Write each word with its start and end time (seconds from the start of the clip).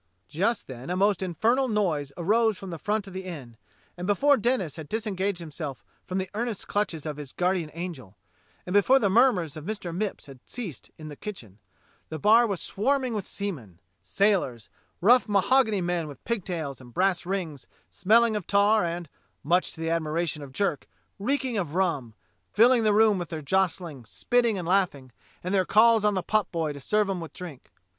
Just 0.29 0.65
then 0.65 0.89
a 0.89 0.97
most 0.97 1.21
infernal 1.21 1.67
noise 1.67 2.11
arose 2.17 2.57
from 2.57 2.71
the 2.71 2.79
front 2.79 3.05
of 3.05 3.13
the 3.13 3.23
inn, 3.23 3.55
and 3.95 4.07
before 4.07 4.35
Denis 4.35 4.75
had 4.75 4.89
disengaged 4.89 5.37
himself 5.37 5.83
from 6.07 6.17
the 6.17 6.27
earnest 6.33 6.67
clutches 6.67 7.05
of 7.05 7.17
his 7.17 7.31
guardian 7.31 7.69
angel, 7.75 8.17
and 8.65 8.73
before 8.73 8.97
the 8.97 9.11
murmurs 9.11 9.55
of 9.55 9.65
]Mr. 9.65 9.95
IVIipps 9.95 10.25
had 10.25 10.39
ceased 10.43 10.89
in 10.97 11.09
the 11.09 11.15
kitchen, 11.15 11.59
the 12.09 12.17
bar 12.17 12.47
was 12.47 12.59
swarming 12.61 13.13
with 13.13 13.27
seamen— 13.27 13.79
sailors— 14.01 14.69
rough 15.01 15.29
mahogany 15.29 15.81
men 15.81 16.07
with 16.07 16.23
pigtails 16.25 16.81
and 16.81 16.95
brass 16.95 17.23
rings, 17.23 17.67
smelling 17.87 18.35
of 18.35 18.47
tar 18.47 18.83
and, 18.83 19.07
much 19.43 19.71
to 19.73 19.79
the 19.79 19.91
admiration 19.91 20.41
of 20.41 20.51
Jerk, 20.51 20.87
reeking 21.19 21.59
of 21.59 21.75
rum, 21.75 22.15
filling 22.51 22.81
the 22.81 22.91
room 22.91 23.19
with 23.19 23.29
their 23.29 23.43
jostling, 23.43 24.05
spitting, 24.05 24.57
and 24.57 24.67
laughing, 24.67 25.11
and 25.43 25.53
their 25.53 25.63
calls 25.63 26.03
on 26.03 26.15
the 26.15 26.23
potboy 26.23 26.73
to 26.73 26.79
serve 26.79 27.07
'em 27.07 27.21
with 27.21 27.33
drink. 27.33 27.69